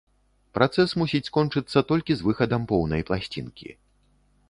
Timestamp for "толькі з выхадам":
1.93-2.67